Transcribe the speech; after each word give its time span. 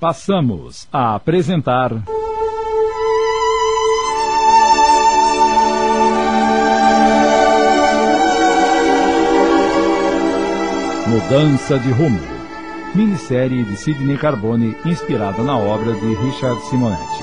Passamos 0.00 0.88
a 0.90 1.14
apresentar. 1.14 1.92
Mudança 11.06 11.78
de 11.78 11.90
Rumo. 11.90 12.18
Minissérie 12.94 13.62
de 13.62 13.76
Sidney 13.76 14.16
Carbone 14.16 14.74
inspirada 14.86 15.42
na 15.42 15.58
obra 15.58 15.92
de 15.92 16.14
Richard 16.14 16.62
Simonetti. 16.62 17.22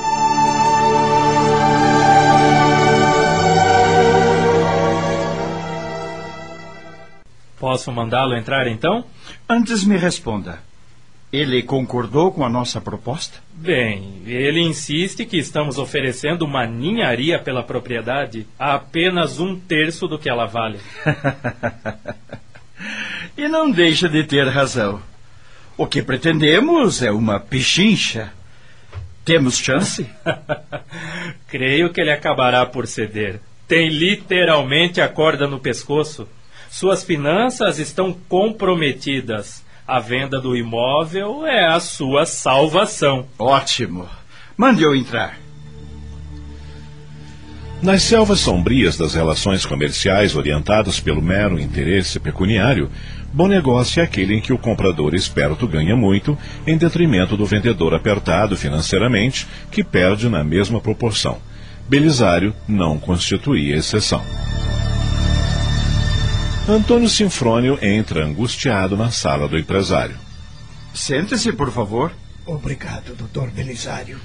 Posso 7.59 7.91
mandá-lo 7.91 8.37
entrar 8.37 8.67
então? 8.67 9.03
Antes 9.49 9.83
me 9.83 9.97
responda. 9.97 10.66
Ele 11.31 11.61
concordou 11.61 12.31
com 12.31 12.45
a 12.45 12.49
nossa 12.49 12.79
proposta? 12.79 13.39
Bem, 13.53 14.21
ele 14.25 14.61
insiste 14.61 15.25
que 15.25 15.37
estamos 15.37 15.77
oferecendo 15.77 16.45
uma 16.45 16.65
ninharia 16.65 17.37
pela 17.37 17.61
propriedade 17.61 18.47
a 18.57 18.75
apenas 18.75 19.39
um 19.39 19.59
terço 19.59 20.07
do 20.07 20.17
que 20.17 20.29
ela 20.29 20.45
vale. 20.45 20.79
e 23.37 23.47
não 23.49 23.69
deixa 23.69 24.07
de 24.07 24.23
ter 24.23 24.47
razão. 24.47 25.01
O 25.77 25.85
que 25.85 26.01
pretendemos 26.01 27.03
é 27.03 27.11
uma 27.11 27.39
pichincha. 27.39 28.31
Temos 29.25 29.57
chance? 29.57 30.09
Creio 31.47 31.91
que 31.91 31.99
ele 31.99 32.11
acabará 32.11 32.65
por 32.65 32.87
ceder. 32.87 33.41
Tem 33.67 33.89
literalmente 33.89 35.01
a 35.01 35.09
corda 35.09 35.45
no 35.45 35.59
pescoço. 35.59 36.27
Suas 36.69 37.03
finanças 37.03 37.79
estão 37.79 38.13
comprometidas. 38.13 39.66
A 39.87 40.01
venda 40.01 40.41
do 40.41 40.53
imóvel 40.53 41.47
é 41.47 41.65
a 41.65 41.79
sua 41.79 42.25
salvação. 42.25 43.25
Ótimo. 43.39 44.05
Mande 44.57 44.83
eu 44.83 44.93
entrar. 44.93 45.37
Nas 47.81 48.03
selvas 48.03 48.39
sombrias 48.39 48.97
das 48.97 49.13
relações 49.13 49.65
comerciais 49.65 50.35
orientadas 50.35 50.99
pelo 50.99 51.21
mero 51.21 51.57
interesse 51.57 52.19
pecuniário, 52.19 52.91
bom 53.31 53.47
negócio 53.47 54.01
é 54.01 54.03
aquele 54.03 54.35
em 54.35 54.41
que 54.41 54.51
o 54.51 54.57
comprador 54.57 55.15
esperto 55.15 55.65
ganha 55.65 55.95
muito, 55.95 56.37
em 56.65 56.77
detrimento 56.77 57.37
do 57.37 57.45
vendedor 57.45 57.93
apertado 57.93 58.57
financeiramente, 58.57 59.47
que 59.71 59.85
perde 59.85 60.27
na 60.27 60.43
mesma 60.43 60.81
proporção. 60.81 61.37
Belisário 61.87 62.53
não 62.67 62.99
constituía 62.99 63.77
exceção. 63.77 64.21
Antônio 66.69 67.07
Sinfrônio 67.07 67.79
entra 67.81 68.25
angustiado 68.25 68.97
na 68.97 69.09
sala 69.09 69.47
do 69.47 69.57
empresário. 69.57 70.17
Sente-se, 70.93 71.53
por 71.53 71.71
favor. 71.71 72.11
Obrigado, 72.45 73.15
doutor 73.15 73.49
Belisário. 73.51 74.19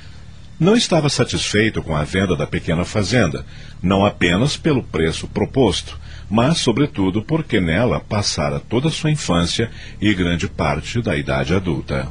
Não 0.59 0.75
estava 0.75 1.09
satisfeito 1.09 1.81
com 1.85 1.95
a 1.95 2.03
venda 2.03 2.37
da 2.37 2.45
pequena 2.45 2.85
fazenda, 2.85 3.47
não 3.81 4.05
apenas 4.05 4.57
pelo 4.57 4.83
preço 4.83 5.29
proposto, 5.29 5.97
mas, 6.29 6.59
sobretudo, 6.59 7.23
porque 7.23 7.61
nela 7.61 8.01
passara 8.01 8.59
toda 8.59 8.89
a 8.89 8.93
sua 8.93 9.13
infância 9.13 9.71
e 10.01 10.13
grande 10.13 10.49
parte 10.49 11.01
da 11.01 11.17
idade 11.17 11.55
adulta. 11.55 12.09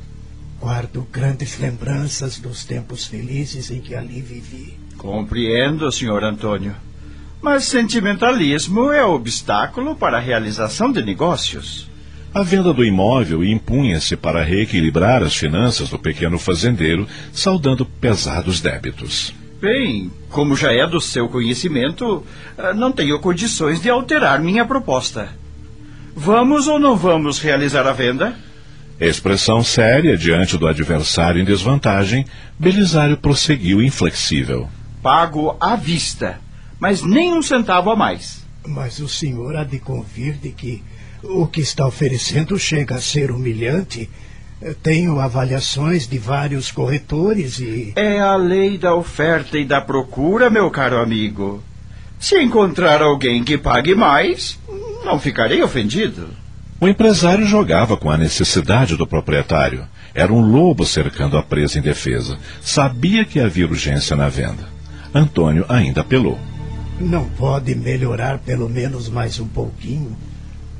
Guardo 0.61 1.05
grandes 1.11 1.59
lembranças 1.59 2.39
dos 2.39 2.63
tempos 2.63 3.05
felizes 3.05 3.69
em 3.69 3.81
que 3.81 3.95
ali 3.95 4.21
vivi. 4.21 4.79
Compreendo, 4.97 5.91
senhor 5.91 6.23
Antônio. 6.23 6.73
Mas 7.41 7.65
sentimentalismo 7.65 8.91
é 8.91 9.03
obstáculo 9.03 9.95
para 9.95 10.17
a 10.17 10.21
realização 10.21 10.91
de 10.91 11.01
negócios. 11.01 11.89
A 12.31 12.43
venda 12.43 12.71
do 12.71 12.85
imóvel 12.85 13.43
impunha-se 13.43 14.15
para 14.15 14.43
reequilibrar 14.43 15.23
as 15.23 15.35
finanças 15.35 15.89
do 15.89 15.97
pequeno 15.97 16.37
fazendeiro, 16.37 17.07
saudando 17.33 17.83
pesados 17.83 18.61
débitos. 18.61 19.33
Bem, 19.59 20.11
como 20.29 20.55
já 20.55 20.71
é 20.71 20.85
do 20.87 21.01
seu 21.01 21.27
conhecimento, 21.27 22.23
ah, 22.57 22.73
não 22.73 22.91
tenho 22.91 23.19
condições 23.19 23.81
de 23.81 23.89
alterar 23.89 24.39
minha 24.39 24.63
proposta. 24.63 25.29
Vamos 26.15 26.67
ou 26.67 26.79
não 26.79 26.95
vamos 26.95 27.39
realizar 27.39 27.87
a 27.87 27.91
venda? 27.91 28.35
Expressão 28.99 29.63
séria 29.63 30.15
diante 30.15 30.57
do 30.57 30.67
adversário 30.67 31.41
em 31.41 31.45
desvantagem, 31.45 32.25
Belisário 32.57 33.17
prosseguiu 33.17 33.81
inflexível. 33.81 34.69
Pago 35.01 35.57
à 35.59 35.75
vista 35.75 36.39
mas 36.81 37.03
nem 37.03 37.31
um 37.31 37.43
centavo 37.43 37.91
a 37.91 37.95
mais. 37.95 38.43
Mas 38.67 38.97
o 38.99 39.07
senhor 39.07 39.55
há 39.55 39.63
de 39.63 39.77
convir 39.77 40.33
de 40.33 40.49
que 40.49 40.83
o 41.23 41.45
que 41.45 41.61
está 41.61 41.85
oferecendo 41.85 42.57
chega 42.57 42.95
a 42.95 43.01
ser 43.01 43.29
humilhante. 43.29 44.09
Tenho 44.81 45.19
avaliações 45.19 46.07
de 46.07 46.17
vários 46.17 46.71
corretores 46.71 47.59
e. 47.59 47.93
É 47.95 48.19
a 48.19 48.35
lei 48.35 48.79
da 48.79 48.95
oferta 48.95 49.59
e 49.59 49.65
da 49.65 49.79
procura, 49.79 50.49
meu 50.49 50.71
caro 50.71 50.99
amigo. 50.99 51.63
Se 52.19 52.39
encontrar 52.39 53.01
alguém 53.01 53.43
que 53.43 53.57
pague 53.57 53.93
mais, 53.93 54.59
não 55.05 55.19
ficarei 55.19 55.61
ofendido. 55.61 56.29
O 56.79 56.87
empresário 56.87 57.45
jogava 57.45 57.95
com 57.95 58.09
a 58.09 58.17
necessidade 58.17 58.95
do 58.95 59.05
proprietário. 59.05 59.85
Era 60.15 60.33
um 60.33 60.41
lobo 60.41 60.83
cercando 60.85 61.37
a 61.37 61.43
presa 61.43 61.77
em 61.77 61.81
defesa. 61.81 62.39
Sabia 62.59 63.23
que 63.23 63.39
havia 63.39 63.67
urgência 63.67 64.15
na 64.15 64.29
venda. 64.29 64.67
Antônio 65.13 65.65
ainda 65.69 66.01
apelou. 66.01 66.39
Não 67.01 67.27
pode 67.29 67.73
melhorar 67.73 68.37
pelo 68.39 68.69
menos 68.69 69.09
mais 69.09 69.39
um 69.39 69.47
pouquinho? 69.47 70.15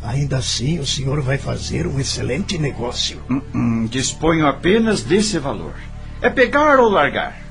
Ainda 0.04 0.38
assim, 0.38 0.80
o 0.80 0.86
senhor 0.86 1.22
vai 1.22 1.38
fazer 1.38 1.88
um 1.88 2.00
excelente 2.00 2.58
negócio. 2.58 3.22
Hum, 3.30 3.42
hum, 3.54 3.88
disponho 3.88 4.48
apenas 4.48 5.04
desse 5.04 5.40
valor. 5.40 5.74
É 6.22 6.30
pegar 6.30 6.80
ou 6.80 6.90
largar. 6.90 7.42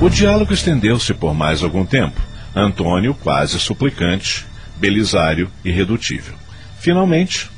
O 0.00 0.08
diálogo 0.08 0.52
estendeu-se 0.52 1.14
por 1.14 1.34
mais 1.34 1.62
algum 1.62 1.84
tempo. 1.84 2.20
Antônio, 2.54 3.14
quase 3.14 3.58
suplicante, 3.58 4.46
Belisário, 4.76 5.50
irredutível. 5.64 6.34
Finalmente. 6.78 7.50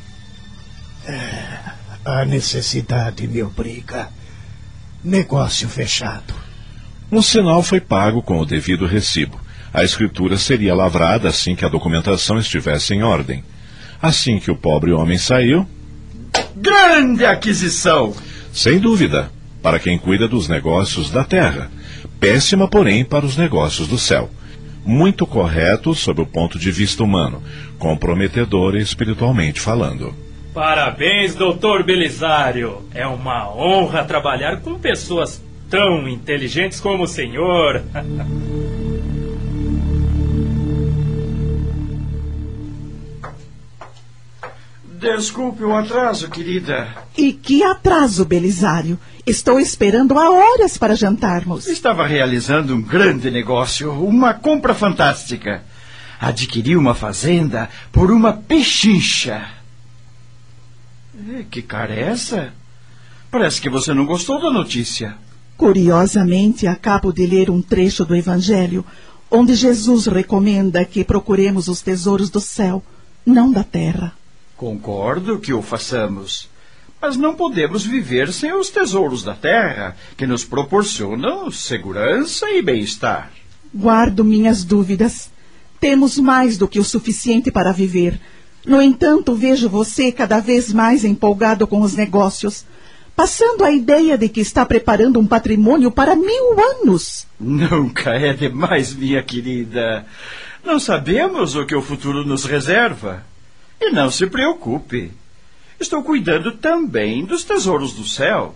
É, 1.05 1.73
a 2.05 2.25
necessidade 2.25 3.27
me 3.27 3.43
obriga. 3.43 4.11
Negócio 5.03 5.69
fechado. 5.69 6.46
Um 7.11 7.23
sinal 7.23 7.63
foi 7.63 7.81
pago 7.81 8.21
com 8.21 8.41
o 8.41 8.47
devido 8.47 8.87
recibo. 8.87 9.41
A 9.73 9.85
escritura 9.85 10.37
seria 10.37 10.75
lavrada 10.75 11.29
assim 11.29 11.55
que 11.55 11.65
a 11.65 11.69
documentação 11.69 12.39
estivesse 12.39 12.95
em 12.95 13.03
ordem. 13.03 13.45
Assim 14.03 14.39
que 14.39 14.51
o 14.51 14.57
pobre 14.57 14.93
homem 14.93 15.19
saiu. 15.19 15.67
Grande 16.57 17.25
aquisição! 17.25 18.15
Sem 18.53 18.79
dúvida, 18.79 19.31
para 19.63 19.79
quem 19.79 19.99
cuida 19.99 20.27
dos 20.27 20.49
negócios 20.49 21.11
da 21.11 21.23
terra. 21.23 21.71
Péssima, 22.19 22.67
porém, 22.67 23.05
para 23.05 23.27
os 23.27 23.37
negócios 23.37 23.87
do 23.87 23.99
céu. 23.99 24.31
Muito 24.85 25.27
correto 25.27 25.95
sob 25.95 26.23
o 26.23 26.27
ponto 26.27 26.59
de 26.59 26.71
vista 26.71 27.03
humano, 27.03 27.43
comprometedor 27.79 28.77
espiritualmente 28.77 29.61
falando. 29.61 30.15
Parabéns, 30.55 31.35
doutor 31.35 31.83
Belisário. 31.83 32.83
É 32.95 33.07
uma 33.07 33.55
honra 33.55 34.05
trabalhar 34.05 34.61
com 34.61 34.79
pessoas 34.79 35.43
tão 35.71 36.09
inteligentes 36.09 36.81
como 36.81 37.05
o 37.05 37.09
senhor. 37.09 37.83
Desculpe 44.99 45.63
o 45.63 45.75
atraso, 45.75 46.29
querida. 46.29 46.89
E 47.17 47.33
que 47.33 47.63
atraso, 47.63 48.25
Belisário? 48.25 48.99
Estou 49.27 49.61
esperando 49.61 50.19
há 50.19 50.31
horas 50.31 50.79
para 50.79 50.97
jantarmos. 50.97 51.67
Estava 51.67 52.07
realizando 52.07 52.75
um 52.75 52.83
grande 52.83 53.31
negócio, 53.31 53.93
uma 53.93 54.35
compra 54.35 54.75
fantástica. 54.75 55.63
Adquiri 56.19 56.77
uma 56.77 56.95
fazenda 56.95 57.69
por 57.93 58.11
uma 58.11 58.33
pechincha. 58.33 59.49
Que 61.51 61.61
cara 61.63 61.95
é 61.95 62.03
essa? 62.05 62.53
Parece 63.31 63.61
que 63.61 63.69
você 63.69 63.93
não 63.93 64.07
gostou 64.07 64.41
da 64.41 64.51
notícia. 64.51 65.17
Curiosamente, 65.57 66.67
acabo 66.67 67.13
de 67.13 67.27
ler 67.27 67.51
um 67.51 67.63
trecho 67.63 68.05
do 68.05 68.15
Evangelho 68.15 68.85
onde 69.31 69.55
Jesus 69.55 70.07
recomenda 70.07 70.85
que 70.85 71.05
procuremos 71.05 71.69
os 71.69 71.81
tesouros 71.81 72.31
do 72.31 72.41
céu, 72.41 72.83
não 73.25 73.51
da 73.51 73.65
terra. 73.65 74.15
Concordo 74.57 75.39
que 75.39 75.53
o 75.53 75.61
façamos. 75.61 76.49
Mas 77.01 77.17
não 77.17 77.35
podemos 77.35 77.85
viver 77.85 78.33
sem 78.33 78.55
os 78.55 78.71
tesouros 78.71 79.23
da 79.23 79.35
terra, 79.35 79.97
que 80.17 80.27
nos 80.27 80.45
proporcionam 80.45 81.51
segurança 81.51 82.49
e 82.51 82.63
bem-estar. 82.63 83.31
Guardo 83.75 84.25
minhas 84.25 84.65
dúvidas. 84.65 85.31
Temos 85.79 86.17
mais 86.17 86.57
do 86.57 86.67
que 86.67 86.79
o 86.79 86.85
suficiente 86.85 87.51
para 87.51 87.73
viver. 87.73 88.19
No 88.65 88.81
entanto, 88.81 89.35
vejo 89.35 89.69
você 89.69 90.11
cada 90.11 90.41
vez 90.41 90.73
mais 90.73 91.05
empolgado 91.05 91.67
com 91.67 91.83
os 91.83 91.95
negócios 91.95 92.65
passando 93.17 93.65
a 93.65 93.73
ideia 93.73 94.19
de 94.19 94.29
que 94.29 94.41
está 94.41 94.65
preparando 94.67 95.19
um 95.19 95.27
patrimônio 95.27 95.91
para 95.91 96.15
mil 96.15 96.57
anos. 96.83 97.27
Nunca 97.41 98.11
é 98.11 98.35
demais, 98.35 98.95
minha 98.95 99.23
querida. 99.23 100.07
Não 100.63 100.79
sabemos 100.79 101.57
o 101.57 101.65
que 101.65 101.75
o 101.75 101.81
futuro 101.81 102.25
nos 102.27 102.45
reserva. 102.45 103.25
E 103.81 103.91
não 103.91 104.11
se 104.11 104.27
preocupe. 104.27 105.11
estou 105.81 106.03
cuidando 106.03 106.53
também 106.53 107.25
dos 107.25 107.43
tesouros 107.43 107.95
do 107.95 108.07
céu. 108.07 108.55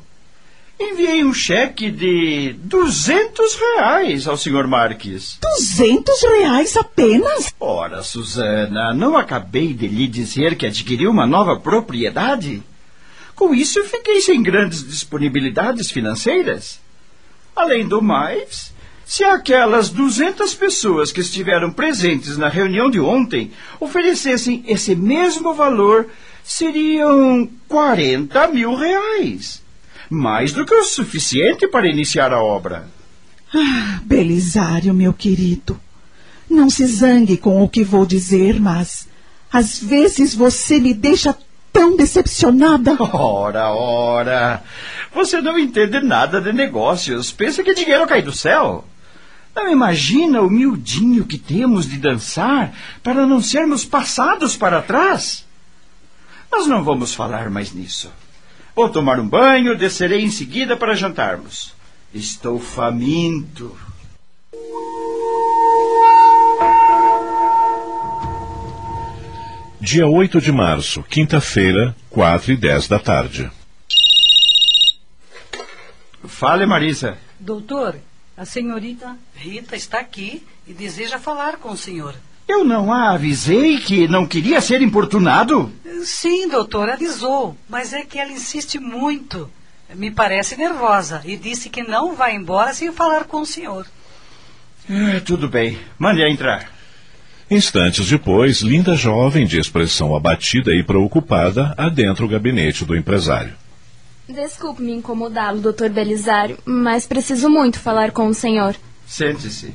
Enviei 0.78 1.22
um 1.22 1.34
cheque 1.34 1.90
de 1.90 2.54
duzentos 2.54 3.54
reais 3.54 4.26
ao 4.26 4.36
senhor 4.36 4.66
Marques. 4.66 5.38
Duzentos 5.42 6.22
reais 6.22 6.74
apenas? 6.74 7.54
Ora, 7.60 8.02
Susana, 8.02 8.94
não 8.94 9.14
acabei 9.14 9.74
de 9.74 9.86
lhe 9.86 10.06
dizer 10.06 10.56
que 10.56 10.64
adquiri 10.66 11.06
uma 11.06 11.26
nova 11.26 11.60
propriedade? 11.60 12.62
Com 13.40 13.54
isso, 13.54 13.82
fiquei 13.84 14.20
sem 14.20 14.42
grandes 14.42 14.86
disponibilidades 14.86 15.90
financeiras. 15.90 16.78
Além 17.56 17.88
do 17.88 18.02
mais, 18.02 18.70
se 19.06 19.24
aquelas 19.24 19.88
duzentas 19.88 20.52
pessoas 20.52 21.10
que 21.10 21.22
estiveram 21.22 21.72
presentes 21.72 22.36
na 22.36 22.50
reunião 22.50 22.90
de 22.90 23.00
ontem 23.00 23.50
oferecessem 23.80 24.62
esse 24.68 24.94
mesmo 24.94 25.54
valor, 25.54 26.06
seriam 26.44 27.48
quarenta 27.66 28.46
mil 28.46 28.74
reais. 28.74 29.62
Mais 30.10 30.52
do 30.52 30.66
que 30.66 30.74
o 30.74 30.84
suficiente 30.84 31.66
para 31.66 31.88
iniciar 31.88 32.34
a 32.34 32.42
obra. 32.42 32.90
Ah, 33.54 34.00
Belisário, 34.04 34.92
meu 34.92 35.14
querido, 35.14 35.80
não 36.46 36.68
se 36.68 36.86
zangue 36.86 37.38
com 37.38 37.64
o 37.64 37.68
que 37.70 37.84
vou 37.84 38.04
dizer, 38.04 38.60
mas 38.60 39.08
às 39.50 39.82
vezes 39.82 40.34
você 40.34 40.78
me 40.78 40.92
deixa 40.92 41.34
tão 41.72 41.96
decepcionada. 41.96 42.96
Ora, 43.00 43.70
ora. 43.70 44.62
Você 45.12 45.40
não 45.40 45.58
entende 45.58 46.00
nada 46.00 46.40
de 46.40 46.52
negócios. 46.52 47.32
Pensa 47.32 47.62
que 47.62 47.74
dinheiro 47.74 48.06
cai 48.06 48.22
do 48.22 48.32
céu. 48.32 48.84
Não 49.54 49.68
imagina 49.70 50.42
o 50.42 50.50
miudinho 50.50 51.24
que 51.24 51.36
temos 51.36 51.86
de 51.86 51.98
dançar 51.98 52.72
para 53.02 53.26
não 53.26 53.42
sermos 53.42 53.84
passados 53.84 54.56
para 54.56 54.80
trás? 54.80 55.44
Mas 56.50 56.66
não 56.66 56.84
vamos 56.84 57.14
falar 57.14 57.50
mais 57.50 57.72
nisso. 57.72 58.10
Vou 58.74 58.88
tomar 58.88 59.18
um 59.18 59.28
banho, 59.28 59.76
descerei 59.76 60.22
em 60.22 60.30
seguida 60.30 60.76
para 60.76 60.94
jantarmos. 60.94 61.74
Estou 62.14 62.58
faminto. 62.58 63.76
Dia 69.80 70.06
8 70.06 70.42
de 70.42 70.52
março, 70.52 71.02
quinta-feira, 71.02 71.96
4 72.10 72.52
e 72.52 72.56
10 72.56 72.86
da 72.86 72.98
tarde. 72.98 73.50
Fale, 76.26 76.66
Marisa. 76.66 77.16
Doutor, 77.38 77.96
a 78.36 78.44
senhorita 78.44 79.16
Rita 79.34 79.74
está 79.74 79.98
aqui 80.00 80.46
e 80.66 80.74
deseja 80.74 81.18
falar 81.18 81.56
com 81.56 81.70
o 81.70 81.78
senhor. 81.78 82.14
Eu 82.46 82.62
não 82.62 82.92
a 82.92 83.12
avisei 83.12 83.78
que 83.78 84.06
não 84.06 84.26
queria 84.26 84.60
ser 84.60 84.82
importunado? 84.82 85.72
Sim, 86.04 86.46
doutor, 86.48 86.90
avisou, 86.90 87.56
mas 87.66 87.94
é 87.94 88.04
que 88.04 88.18
ela 88.18 88.32
insiste 88.32 88.78
muito. 88.78 89.50
Me 89.94 90.10
parece 90.10 90.58
nervosa 90.58 91.22
e 91.24 91.38
disse 91.38 91.70
que 91.70 91.82
não 91.82 92.14
vai 92.14 92.34
embora 92.34 92.74
sem 92.74 92.92
falar 92.92 93.24
com 93.24 93.40
o 93.40 93.46
senhor. 93.46 93.86
É, 94.90 95.20
tudo 95.20 95.48
bem. 95.48 95.78
Mande-a 95.98 96.28
entrar. 96.28 96.79
Instantes 97.50 98.08
depois, 98.08 98.60
linda 98.60 98.94
jovem 98.94 99.44
de 99.44 99.58
expressão 99.58 100.14
abatida 100.14 100.72
e 100.72 100.84
preocupada 100.84 101.74
adentra 101.76 102.24
o 102.24 102.28
gabinete 102.28 102.84
do 102.84 102.96
empresário. 102.96 103.52
Desculpe 104.28 104.80
me 104.80 104.92
incomodá-lo, 104.92 105.60
doutor 105.60 105.90
Belisário, 105.90 106.56
mas 106.64 107.08
preciso 107.08 107.50
muito 107.50 107.80
falar 107.80 108.12
com 108.12 108.28
o 108.28 108.34
senhor. 108.34 108.76
Sente-se. 109.04 109.74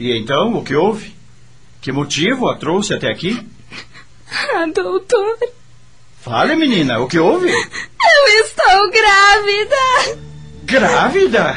E 0.00 0.10
então, 0.18 0.54
o 0.54 0.64
que 0.64 0.74
houve? 0.74 1.14
Que 1.80 1.92
motivo 1.92 2.48
a 2.48 2.56
trouxe 2.56 2.92
até 2.92 3.08
aqui? 3.08 3.40
Ah, 4.52 4.66
doutor. 4.66 5.38
Fale, 6.20 6.56
menina, 6.56 6.98
o 6.98 7.06
que 7.06 7.18
houve? 7.18 7.48
Eu 7.48 8.44
estou 8.44 8.90
grávida! 8.90 10.18
Grávida? 10.64 11.56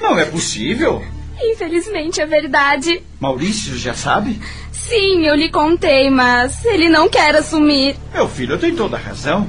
Não 0.00 0.18
é 0.18 0.26
possível. 0.26 1.02
Infelizmente 1.50 2.20
é 2.20 2.26
verdade. 2.26 3.02
Maurício 3.20 3.76
já 3.76 3.94
sabe? 3.94 4.40
Sim, 4.70 5.26
eu 5.26 5.34
lhe 5.34 5.50
contei, 5.50 6.10
mas 6.10 6.64
ele 6.64 6.88
não 6.88 7.08
quer 7.08 7.34
assumir. 7.34 7.96
Meu 8.12 8.28
filho 8.28 8.58
tem 8.58 8.74
toda 8.74 8.96
a 8.96 9.00
razão. 9.00 9.48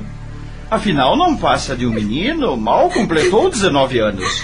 Afinal, 0.69 1.16
não 1.16 1.36
passa 1.38 1.75
de 1.75 1.86
um 1.86 1.92
menino, 1.92 2.57
mal 2.57 2.90
completou 2.90 3.50
19 3.50 4.00
anos. 4.00 4.44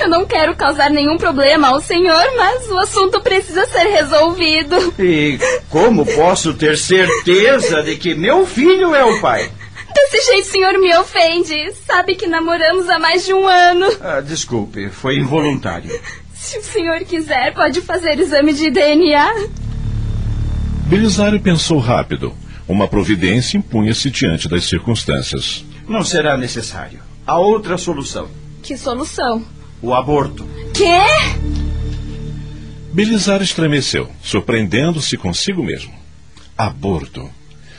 Eu 0.00 0.08
não 0.08 0.24
quero 0.24 0.56
causar 0.56 0.88
nenhum 0.90 1.18
problema 1.18 1.68
ao 1.68 1.80
senhor, 1.80 2.24
mas 2.36 2.68
o 2.70 2.78
assunto 2.78 3.20
precisa 3.20 3.64
ser 3.66 3.84
resolvido. 3.84 4.94
E 4.98 5.38
como 5.68 6.06
posso 6.06 6.54
ter 6.54 6.76
certeza 6.78 7.82
de 7.82 7.96
que 7.96 8.14
meu 8.14 8.46
filho 8.46 8.94
é 8.94 9.04
o 9.04 9.20
pai? 9.20 9.50
Desse 9.94 10.26
jeito 10.32 10.46
o 10.46 10.50
senhor 10.50 10.78
me 10.78 10.96
ofende. 10.96 11.72
Sabe 11.86 12.14
que 12.14 12.26
namoramos 12.26 12.88
há 12.88 12.98
mais 12.98 13.26
de 13.26 13.34
um 13.34 13.46
ano. 13.46 13.86
Ah, 14.00 14.20
desculpe, 14.20 14.88
foi 14.88 15.16
involuntário. 15.18 15.90
Se 16.40 16.56
o 16.56 16.62
senhor 16.62 17.00
quiser, 17.04 17.52
pode 17.52 17.82
fazer 17.82 18.18
exame 18.18 18.54
de 18.54 18.70
DNA. 18.70 19.48
Belisário 20.86 21.38
pensou 21.38 21.78
rápido. 21.78 22.34
Uma 22.66 22.88
providência 22.88 23.58
impunha-se 23.58 24.10
diante 24.10 24.48
das 24.48 24.64
circunstâncias. 24.64 25.62
Não 25.86 26.02
será 26.02 26.38
necessário. 26.38 27.00
Há 27.26 27.38
outra 27.38 27.76
solução: 27.76 28.26
Que 28.62 28.74
solução? 28.78 29.44
o 29.82 29.92
aborto. 29.92 30.48
Quê? 30.72 30.98
Belisário 32.90 33.44
estremeceu, 33.44 34.10
surpreendendo-se 34.22 35.18
consigo 35.18 35.62
mesmo. 35.62 35.92
Aborto. 36.56 37.30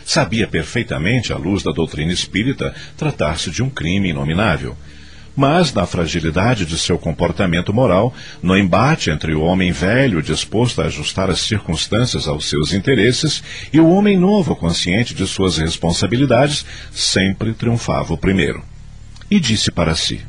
Sabia 0.05 0.47
perfeitamente, 0.47 1.33
à 1.33 1.37
luz 1.37 1.63
da 1.63 1.71
doutrina 1.71 2.13
espírita, 2.13 2.75
tratar-se 2.95 3.49
de 3.49 3.63
um 3.63 3.71
crime 3.71 4.09
inominável. 4.09 4.77
Mas, 5.35 5.73
na 5.73 5.85
fragilidade 5.85 6.65
de 6.65 6.77
seu 6.77 6.97
comportamento 6.97 7.73
moral, 7.73 8.13
no 8.43 8.57
embate 8.57 9.09
entre 9.09 9.33
o 9.33 9.41
homem 9.41 9.71
velho 9.71 10.21
disposto 10.21 10.81
a 10.81 10.85
ajustar 10.85 11.29
as 11.29 11.39
circunstâncias 11.39 12.27
aos 12.27 12.49
seus 12.49 12.73
interesses 12.73 13.41
e 13.71 13.79
o 13.79 13.87
homem 13.89 14.17
novo 14.17 14.55
consciente 14.55 15.13
de 15.13 15.25
suas 15.25 15.57
responsabilidades, 15.57 16.65
sempre 16.91 17.53
triunfava 17.53 18.13
o 18.13 18.17
primeiro. 18.17 18.61
E 19.29 19.39
disse 19.39 19.71
para 19.71 19.95
si: 19.95 20.21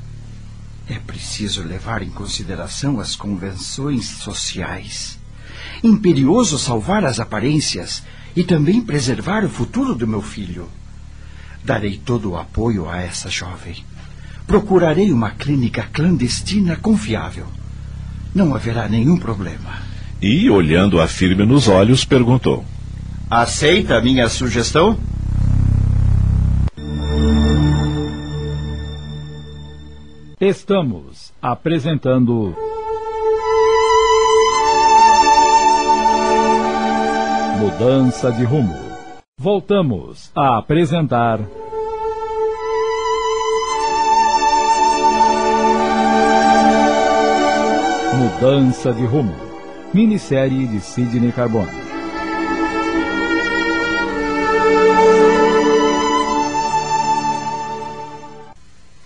É 0.89 0.95
preciso 0.95 1.65
levar 1.65 2.03
em 2.03 2.11
consideração 2.11 3.01
as 3.01 3.17
convenções 3.17 4.07
sociais. 4.07 5.19
Imperioso 5.83 6.59
salvar 6.61 7.05
as 7.05 7.19
aparências 7.19 8.05
e 8.37 8.45
também 8.45 8.81
preservar 8.81 9.45
o 9.45 9.49
futuro 9.49 9.97
do 9.97 10.07
meu 10.07 10.23
filho. 10.23 10.69
Darei 11.65 11.99
todo 11.99 12.31
o 12.31 12.37
apoio 12.37 12.89
a 12.89 13.01
essa 13.01 13.29
jovem. 13.29 13.85
Procurarei 14.53 15.11
uma 15.11 15.31
clínica 15.31 15.89
clandestina 15.91 16.77
confiável. 16.77 17.47
Não 18.35 18.55
haverá 18.55 18.87
nenhum 18.87 19.17
problema. 19.17 19.81
E, 20.21 20.51
olhando-a 20.51 21.09
firme 21.09 21.47
nos 21.47 21.69
olhos, 21.69 22.05
perguntou: 22.05 22.63
Aceita 23.31 23.97
a 23.97 24.03
minha 24.03 24.29
sugestão? 24.29 24.99
Estamos 30.39 31.33
apresentando. 31.41 32.55
Mudança 37.59 38.31
de 38.31 38.45
rumo. 38.45 38.79
Voltamos 39.41 40.31
a 40.35 40.59
apresentar. 40.59 41.41
Mudança 48.43 48.93
de 48.93 49.05
rumo. 49.05 49.33
Minissérie 49.95 50.67
de 50.67 50.81
Sidney 50.81 51.31
Carbone. 51.31 51.71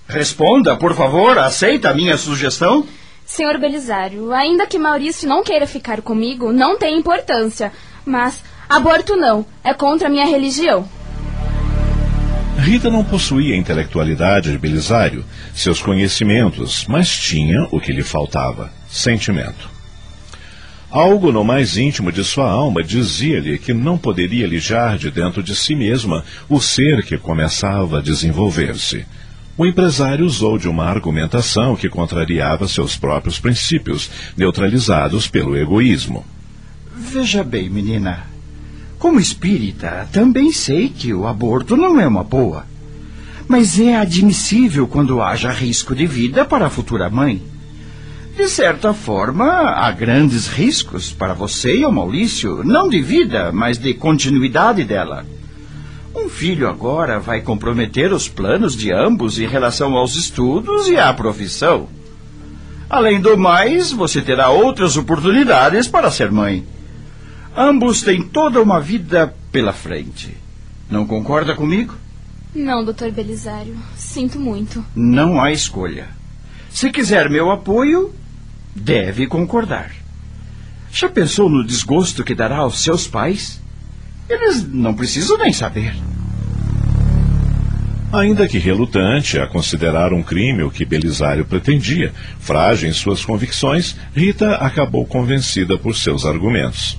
Responda, 0.09 0.75
por 0.79 0.95
favor. 0.95 1.37
Aceita 1.37 1.91
a 1.91 1.95
minha 1.95 2.17
sugestão? 2.17 2.87
Senhor 3.27 3.59
Belisário, 3.59 4.33
ainda 4.33 4.67
que 4.67 4.79
Maurício 4.79 5.29
não 5.29 5.45
queira 5.45 5.67
ficar 5.67 6.01
comigo, 6.01 6.51
não 6.51 6.79
tem 6.79 6.97
importância. 6.97 7.71
Mas 8.07 8.43
aborto 8.67 9.17
não, 9.17 9.45
é 9.63 9.75
contra 9.75 10.09
a 10.09 10.11
minha 10.11 10.25
religião. 10.25 10.89
Rita 12.59 12.91
não 12.91 13.05
possuía 13.05 13.55
a 13.55 13.59
intelectualidade 13.59 14.51
de 14.51 14.59
Belisário, 14.59 15.25
seus 15.55 15.81
conhecimentos, 15.81 16.85
mas 16.89 17.09
tinha 17.09 17.69
o 17.71 17.81
que 17.81 17.93
lhe 17.93 18.03
faltava: 18.03 18.73
sentimento. 18.89 19.71
Algo 20.91 21.31
no 21.31 21.45
mais 21.45 21.77
íntimo 21.77 22.11
de 22.11 22.25
sua 22.25 22.51
alma 22.51 22.83
dizia-lhe 22.83 23.59
que 23.59 23.75
não 23.75 23.99
poderia 23.99 24.47
lijar 24.47 24.97
de 24.97 25.11
dentro 25.11 25.43
de 25.43 25.55
si 25.55 25.75
mesma 25.75 26.25
o 26.49 26.61
ser 26.61 27.05
que 27.05 27.19
começava 27.19 27.99
a 27.99 28.03
desenvolver-se. 28.03 29.05
O 29.59 29.67
empresário 29.67 30.25
usou 30.25 30.59
de 30.59 30.69
uma 30.69 30.85
argumentação 30.85 31.77
que 31.77 31.89
contrariava 31.89 32.69
seus 32.69 32.97
próprios 32.97 33.39
princípios, 33.39 34.11
neutralizados 34.37 35.27
pelo 35.27 35.57
egoísmo. 35.57 36.25
Veja 36.95 37.43
bem, 37.43 37.69
menina. 37.69 38.36
Como 38.99 39.21
espírita, 39.21 40.09
também 40.11 40.51
sei 40.53 40.89
que 40.89 41.13
o 41.13 41.27
aborto 41.27 41.77
não 41.77 42.01
é 42.01 42.07
uma 42.07 42.25
boa. 42.25 42.65
Mas 43.47 43.79
é 43.79 43.97
admissível 43.97 44.89
quando 44.89 45.23
haja 45.23 45.51
risco 45.51 45.95
de 45.95 46.07
vida 46.07 46.45
para 46.45 46.67
a 46.67 46.71
futura 46.71 47.09
mãe. 47.11 47.43
De 48.37 48.49
certa 48.49 48.93
forma, 48.93 49.47
há 49.47 49.91
grandes 49.93 50.47
riscos 50.47 51.13
para 51.13 51.33
você 51.33 51.79
e 51.79 51.85
ao 51.85 51.93
Maurício, 51.93 52.63
não 52.65 52.89
de 52.89 53.01
vida, 53.01 53.51
mas 53.53 53.79
de 53.79 53.95
continuidade 53.95 54.85
dela. 54.85 55.25
Um 56.15 56.29
filho 56.29 56.69
agora 56.69 57.19
vai 57.19 57.43
comprometer 57.43 58.13
os 58.13 58.29
planos 58.29 58.75
de 58.75 58.91
ambos 58.91 59.39
em 59.39 59.47
relação 59.47 59.95
aos 59.95 60.17
estudos 60.17 60.89
e 60.89 60.97
à 60.97 61.13
profissão. 61.13 61.89
Além 62.89 63.21
do 63.21 63.37
mais, 63.37 63.93
você 63.93 64.23
terá 64.23 64.49
outras 64.49 64.97
oportunidades 64.97 65.87
para 65.87 66.11
ser 66.11 66.31
mãe. 66.31 66.65
Ambos 67.57 68.03
têm 68.03 68.23
toda 68.23 68.61
uma 68.61 68.79
vida 68.79 69.35
pela 69.51 69.73
frente. 69.73 70.37
Não 70.91 71.07
concorda 71.07 71.55
comigo? 71.55 71.95
Não, 72.55 72.85
doutor 72.85 73.11
Belisário. 73.11 73.75
Sinto 73.97 74.39
muito. 74.39 74.85
Não 74.95 75.41
há 75.41 75.51
escolha. 75.51 76.09
Se 76.69 76.91
quiser 76.91 77.31
meu 77.31 77.51
apoio, 77.51 78.15
deve 78.75 79.27
concordar. 79.27 79.91
Já 80.93 81.09
pensou 81.09 81.49
no 81.49 81.65
desgosto 81.65 82.23
que 82.23 82.35
dará 82.35 82.59
aos 82.59 82.83
seus 82.83 83.07
pais? 83.07 83.59
Eles 84.29 84.63
não 84.69 84.93
precisam 84.93 85.39
nem 85.39 85.51
saber. 85.51 85.95
Ainda 88.13 88.47
que 88.47 88.59
relutante 88.59 89.39
a 89.39 89.47
considerar 89.47 90.13
um 90.13 90.23
crime 90.23 90.63
o 90.63 90.71
que 90.71 90.85
Belisário 90.85 91.47
pretendia, 91.47 92.13
frágil 92.39 92.91
em 92.91 92.93
suas 92.93 93.25
convicções, 93.25 93.97
Rita 94.15 94.57
acabou 94.57 95.07
convencida 95.07 95.79
por 95.79 95.97
seus 95.97 96.27
argumentos. 96.27 96.99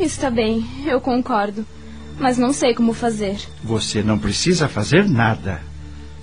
Está 0.00 0.30
bem, 0.30 0.64
eu 0.86 1.00
concordo. 1.00 1.66
Mas 2.18 2.36
não 2.38 2.52
sei 2.52 2.74
como 2.74 2.92
fazer. 2.92 3.38
Você 3.62 4.02
não 4.02 4.18
precisa 4.18 4.68
fazer 4.68 5.08
nada. 5.08 5.60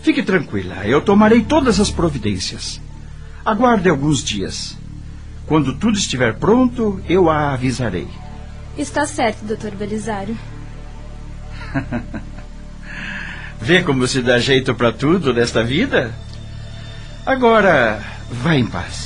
Fique 0.02 0.22
tranquila, 0.22 0.86
eu 0.86 1.02
tomarei 1.02 1.42
todas 1.42 1.80
as 1.80 1.90
providências. 1.90 2.82
Aguarde 3.44 3.90
alguns 3.90 4.24
dias. 4.24 4.78
Quando 5.48 5.76
tudo 5.76 5.98
estiver 5.98 6.36
pronto, 6.36 7.02
eu 7.08 7.30
a 7.30 7.54
avisarei. 7.54 8.08
Está 8.78 9.06
certo, 9.06 9.46
doutor 9.46 9.72
Belisário. 9.72 10.38
Vê 13.62 13.82
como 13.82 14.08
se 14.08 14.22
dá 14.22 14.38
jeito 14.38 14.76
para 14.76 14.92
tudo 14.92 15.34
nesta 15.34 15.64
vida? 15.64 16.14
Agora, 17.26 18.02
vá 18.30 18.56
em 18.56 18.66
paz. 18.66 19.05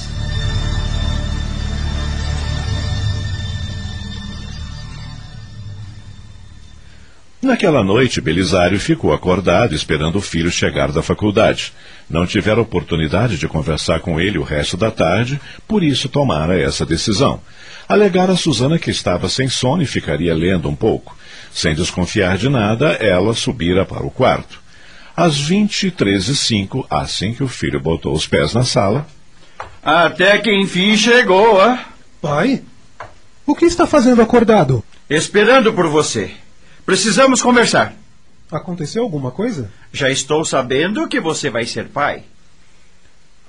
Naquela 7.41 7.81
noite, 7.83 8.19
Belisário 8.19 8.77
ficou 8.79 9.13
acordado 9.13 9.73
esperando 9.73 10.17
o 10.17 10.21
filho 10.21 10.51
chegar 10.51 10.91
da 10.91 11.01
faculdade. 11.01 11.71
Não 12.09 12.27
tivera 12.27 12.59
oportunidade 12.59 13.37
de 13.37 13.47
conversar 13.47 14.01
com 14.01 14.19
ele 14.19 14.37
o 14.37 14.43
resto 14.43 14.75
da 14.75 14.91
tarde, 14.91 15.39
por 15.67 15.81
isso 15.81 16.09
tomara 16.09 16.59
essa 16.59 16.85
decisão. 16.85 17.39
Alegara 17.87 18.33
a 18.33 18.37
Susana 18.37 18.77
que 18.77 18.91
estava 18.91 19.29
sem 19.29 19.47
sono 19.47 19.81
e 19.81 19.85
ficaria 19.85 20.35
lendo 20.35 20.67
um 20.67 20.75
pouco. 20.75 21.17
Sem 21.51 21.73
desconfiar 21.73 22.37
de 22.37 22.49
nada, 22.49 22.89
ela 22.93 23.33
subira 23.33 23.85
para 23.85 24.05
o 24.05 24.11
quarto. 24.11 24.59
Às 25.15 25.39
vinte 25.39 25.87
e 25.87 25.91
treze 25.91 26.33
e 26.33 26.35
cinco, 26.35 26.85
assim 26.89 27.33
que 27.33 27.43
o 27.43 27.47
filho 27.47 27.79
botou 27.79 28.13
os 28.13 28.27
pés 28.27 28.53
na 28.53 28.65
sala... 28.65 29.07
Até 29.81 30.37
que 30.39 30.53
enfim 30.53 30.95
chegou, 30.97 31.59
ah? 31.59 31.85
Pai? 32.21 32.61
O 33.45 33.55
que 33.55 33.63
está 33.63 33.87
fazendo 33.87 34.21
acordado? 34.21 34.83
Esperando 35.09 35.71
por 35.73 35.87
você. 35.87 36.31
Precisamos 36.89 37.39
conversar. 37.39 37.93
Aconteceu 38.51 39.03
alguma 39.03 39.29
coisa? 39.29 39.71
Já 39.93 40.09
estou 40.09 40.43
sabendo 40.43 41.07
que 41.07 41.19
você 41.19 41.47
vai 41.47 41.63
ser 41.63 41.87
pai. 41.89 42.23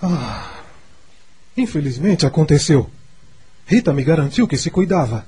Ah, 0.03 0.61
infelizmente 1.57 2.27
aconteceu. 2.27 2.91
Rita 3.65 3.95
me 3.95 4.05
garantiu 4.05 4.47
que 4.47 4.59
se 4.59 4.71
cuidava. 4.71 5.25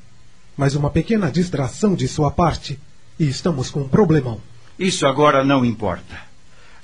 Mas 0.55 0.75
uma 0.75 0.91
pequena 0.91 1.31
distração 1.31 1.95
de 1.95 2.07
sua 2.07 2.31
parte 2.31 2.79
e 3.19 3.27
estamos 3.27 3.71
com 3.71 3.81
um 3.81 3.89
problemão. 3.89 4.43
Isso 4.79 5.07
agora 5.07 5.43
não 5.43 5.65
importa. 5.65 6.15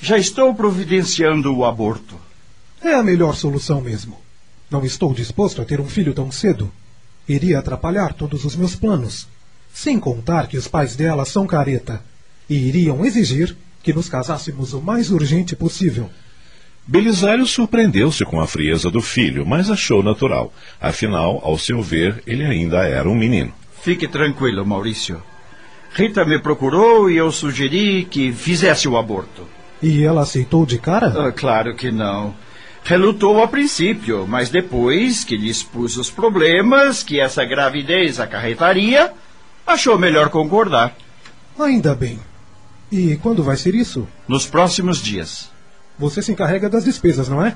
Já 0.01 0.17
estou 0.17 0.55
providenciando 0.55 1.55
o 1.55 1.63
aborto. 1.63 2.19
É 2.81 2.95
a 2.95 3.03
melhor 3.03 3.37
solução 3.37 3.83
mesmo. 3.83 4.19
Não 4.71 4.83
estou 4.83 5.13
disposto 5.13 5.61
a 5.61 5.67
ter 5.67 5.79
um 5.79 5.91
filho 5.91 6.15
tão 6.15 6.33
cedo. 6.33 6.73
Iria 7.29 7.59
atrapalhar 7.59 8.15
todos 8.15 8.47
os 8.47 8.57
meus 8.57 8.75
planos. 8.75 9.29
Sem 9.81 10.01
contar 10.01 10.49
que 10.49 10.57
os 10.57 10.67
pais 10.67 10.97
dela 10.97 11.25
são 11.25 11.47
careta 11.47 12.03
e 12.51 12.57
iriam 12.67 13.07
exigir 13.07 13.57
que 13.81 13.93
nos 13.93 14.09
casássemos 14.09 14.73
o 14.73 14.83
mais 14.83 15.13
urgente 15.13 15.55
possível. 15.55 16.11
Belisário 16.85 17.47
surpreendeu-se 17.47 18.25
com 18.25 18.41
a 18.41 18.47
frieza 18.49 18.91
do 18.91 19.01
filho, 19.01 19.47
mas 19.47 19.71
achou 19.71 20.03
natural. 20.03 20.53
Afinal, 20.81 21.41
ao 21.45 21.57
seu 21.57 21.81
ver, 21.81 22.21
ele 22.27 22.45
ainda 22.45 22.79
era 22.79 23.09
um 23.09 23.15
menino. 23.15 23.53
Fique 23.81 24.09
tranquilo, 24.09 24.67
Maurício. 24.67 25.23
Rita 25.95 26.25
me 26.25 26.41
procurou 26.41 27.09
e 27.09 27.17
eu 27.17 27.31
sugeri 27.31 28.05
que 28.05 28.33
fizesse 28.33 28.89
o 28.89 28.97
aborto. 28.97 29.47
E 29.81 30.03
ela 30.03 30.23
aceitou 30.23 30.67
de 30.67 30.81
cara? 30.81 31.29
Ah, 31.29 31.31
claro 31.31 31.77
que 31.77 31.93
não. 31.93 32.35
Relutou 32.83 33.41
a 33.41 33.47
princípio, 33.47 34.27
mas 34.27 34.51
depois 34.51 35.23
que 35.23 35.37
lhe 35.37 35.49
expus 35.49 35.97
os 35.97 36.11
problemas 36.11 37.05
que 37.05 37.21
essa 37.21 37.45
gravidez 37.45 38.19
acarretaria, 38.19 39.13
achou 39.69 39.99
melhor 39.99 40.31
concordar. 40.31 40.97
Ainda 41.59 41.95
bem. 41.95 42.19
E 42.91 43.17
quando 43.17 43.45
vai 43.45 43.57
ser 43.57 43.75
isso? 43.75 44.09
Nos 44.27 44.47
próximos 44.47 44.99
dias. 45.03 45.51
Você 45.99 46.23
se 46.23 46.33
encarrega 46.33 46.71
das 46.71 46.85
despesas, 46.85 47.29
não 47.29 47.45
é? 47.45 47.55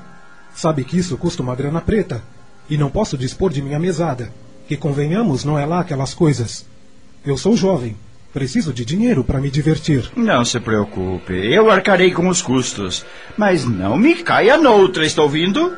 Sabe 0.53 0.83
que 0.83 0.97
isso 0.97 1.17
custa 1.17 1.41
uma 1.41 1.55
grana 1.55 1.81
preta. 1.81 2.21
E 2.69 2.77
não 2.77 2.89
posso 2.89 3.17
dispor 3.17 3.51
de 3.51 3.61
minha 3.61 3.79
mesada. 3.79 4.31
Que 4.67 4.77
convenhamos, 4.77 5.43
não 5.43 5.57
é 5.57 5.65
lá 5.65 5.79
aquelas 5.79 6.13
coisas. 6.13 6.65
Eu 7.25 7.37
sou 7.37 7.57
jovem. 7.57 7.97
Preciso 8.31 8.73
de 8.73 8.85
dinheiro 8.85 9.23
para 9.23 9.39
me 9.39 9.49
divertir. 9.49 10.11
Não 10.15 10.43
se 10.43 10.59
preocupe. 10.59 11.33
Eu 11.33 11.69
arcarei 11.69 12.11
com 12.11 12.27
os 12.27 12.41
custos. 12.41 13.05
Mas 13.37 13.65
não 13.65 13.97
me 13.97 14.15
caia 14.23 14.57
noutra, 14.57 15.05
está 15.05 15.21
ouvindo? 15.21 15.75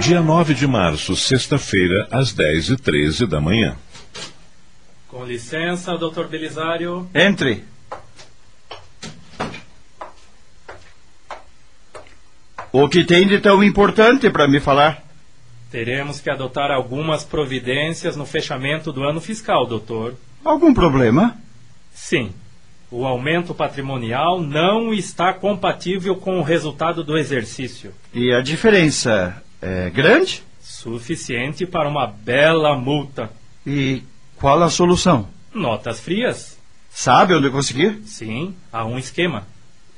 Dia 0.00 0.20
9 0.20 0.54
de 0.54 0.66
março, 0.66 1.14
sexta-feira, 1.14 2.08
às 2.10 2.32
10 2.32 2.70
e 2.70 2.76
13 2.76 3.26
da 3.26 3.40
manhã. 3.40 3.76
Com 5.08 5.24
licença, 5.24 5.96
doutor 5.96 6.28
Belisário. 6.28 7.08
Entre. 7.14 7.64
O 12.72 12.88
que 12.88 13.04
tem 13.04 13.26
de 13.26 13.38
tão 13.38 13.62
importante 13.62 14.28
para 14.30 14.48
me 14.48 14.58
falar? 14.58 15.02
Teremos 15.70 16.20
que 16.20 16.28
adotar 16.28 16.72
algumas 16.72 17.22
providências 17.22 18.16
no 18.16 18.26
fechamento 18.26 18.92
do 18.92 19.04
ano 19.04 19.20
fiscal, 19.20 19.64
doutor. 19.64 20.16
Algum 20.44 20.74
problema? 20.74 21.36
Sim. 21.92 22.32
O 22.90 23.06
aumento 23.06 23.54
patrimonial 23.54 24.40
não 24.40 24.92
está 24.92 25.32
compatível 25.32 26.16
com 26.16 26.38
o 26.40 26.42
resultado 26.42 27.02
do 27.04 27.16
exercício. 27.16 27.94
E 28.12 28.32
a 28.32 28.40
diferença 28.40 29.43
é 29.64 29.90
grande? 29.90 30.42
Suficiente 30.60 31.64
para 31.64 31.88
uma 31.88 32.06
bela 32.06 32.76
multa. 32.76 33.30
E 33.66 34.02
qual 34.36 34.62
a 34.62 34.68
solução? 34.68 35.28
Notas 35.54 36.00
frias? 36.00 36.58
Sabe 36.90 37.34
onde 37.34 37.48
conseguir? 37.50 38.02
Sim, 38.04 38.54
há 38.70 38.84
um 38.84 38.98
esquema. 38.98 39.46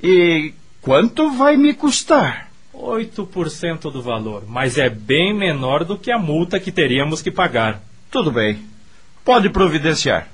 E 0.01 0.53
quanto 0.81 1.31
vai 1.31 1.57
me 1.57 1.73
custar? 1.73 2.49
8% 2.73 3.91
do 3.91 4.01
valor, 4.01 4.43
mas 4.47 4.77
é 4.77 4.89
bem 4.89 5.33
menor 5.33 5.83
do 5.83 5.97
que 5.97 6.11
a 6.11 6.17
multa 6.17 6.59
que 6.59 6.71
teríamos 6.71 7.21
que 7.21 7.31
pagar. 7.31 7.81
Tudo 8.09 8.31
bem. 8.31 8.63
Pode 9.25 9.49
providenciar. 9.49 10.29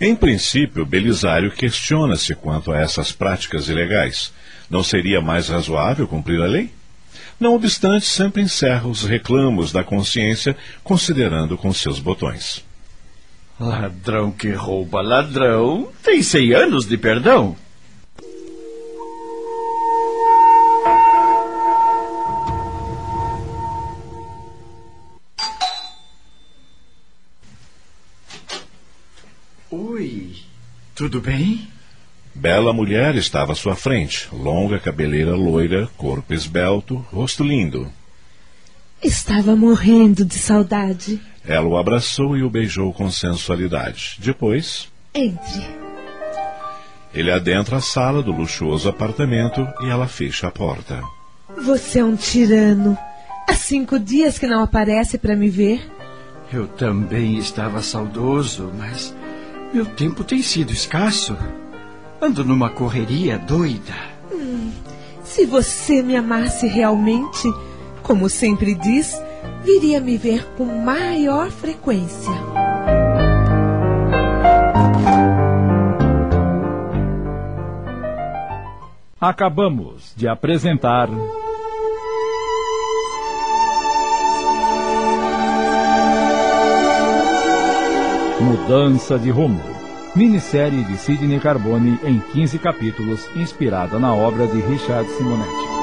Em 0.00 0.14
princípio, 0.14 0.84
Belisário 0.84 1.50
questiona-se 1.50 2.34
quanto 2.34 2.72
a 2.72 2.78
essas 2.78 3.12
práticas 3.12 3.68
ilegais. 3.68 4.32
Não 4.68 4.82
seria 4.82 5.20
mais 5.20 5.48
razoável 5.48 6.06
cumprir 6.06 6.42
a 6.42 6.46
lei? 6.46 6.70
Não 7.38 7.54
obstante, 7.54 8.06
sempre 8.06 8.42
encerra 8.42 8.86
os 8.86 9.02
reclamos 9.02 9.72
da 9.72 9.82
consciência, 9.82 10.56
considerando 10.82 11.58
com 11.58 11.72
seus 11.72 11.98
botões. 11.98 12.64
Ladrão 13.58 14.32
que 14.32 14.50
rouba 14.52 15.00
ladrão 15.00 15.88
tem 16.02 16.22
cem 16.22 16.52
anos 16.52 16.86
de 16.86 16.96
perdão. 16.96 17.56
Oi, 29.70 30.36
tudo 30.94 31.20
bem? 31.20 31.73
Bela 32.44 32.74
mulher 32.74 33.14
estava 33.14 33.52
à 33.52 33.54
sua 33.54 33.74
frente, 33.74 34.28
longa 34.30 34.78
cabeleira 34.78 35.34
loira, 35.34 35.88
corpo 35.96 36.34
esbelto, 36.34 36.96
rosto 37.10 37.42
lindo. 37.42 37.90
Estava 39.02 39.56
morrendo 39.56 40.26
de 40.26 40.34
saudade. 40.34 41.18
Ela 41.42 41.66
o 41.66 41.78
abraçou 41.78 42.36
e 42.36 42.42
o 42.42 42.50
beijou 42.50 42.92
com 42.92 43.10
sensualidade. 43.10 44.18
Depois. 44.18 44.92
Entre. 45.14 45.64
Ele 47.14 47.30
adentra 47.30 47.78
a 47.78 47.80
sala 47.80 48.22
do 48.22 48.30
luxuoso 48.30 48.90
apartamento 48.90 49.66
e 49.80 49.88
ela 49.88 50.06
fecha 50.06 50.48
a 50.48 50.50
porta. 50.50 51.02
Você 51.64 52.00
é 52.00 52.04
um 52.04 52.14
tirano. 52.14 52.94
Há 53.48 53.54
cinco 53.54 53.98
dias 53.98 54.38
que 54.38 54.46
não 54.46 54.62
aparece 54.62 55.16
para 55.16 55.34
me 55.34 55.48
ver. 55.48 55.90
Eu 56.52 56.68
também 56.68 57.38
estava 57.38 57.80
saudoso, 57.80 58.70
mas 58.76 59.16
meu 59.72 59.86
tempo 59.86 60.22
tem 60.22 60.42
sido 60.42 60.74
escasso. 60.74 61.34
Ando 62.24 62.42
numa 62.42 62.70
correria 62.70 63.36
doida. 63.36 63.92
Hum, 64.32 64.72
se 65.22 65.44
você 65.44 66.02
me 66.02 66.16
amasse 66.16 66.66
realmente, 66.66 67.46
como 68.02 68.30
sempre 68.30 68.74
diz, 68.74 69.22
viria 69.62 70.00
me 70.00 70.16
ver 70.16 70.42
com 70.56 70.64
maior 70.64 71.50
frequência. 71.50 72.32
Acabamos 79.20 80.14
de 80.16 80.26
apresentar. 80.26 81.10
Mudança 88.40 89.18
de 89.18 89.30
Rumo. 89.30 89.73
Minissérie 90.16 90.84
de 90.84 90.96
Sidney 90.96 91.40
Carbone 91.40 91.98
em 92.04 92.20
15 92.20 92.58
capítulos, 92.60 93.28
inspirada 93.34 93.98
na 93.98 94.14
obra 94.14 94.46
de 94.46 94.60
Richard 94.60 95.08
Simonetti. 95.08 95.73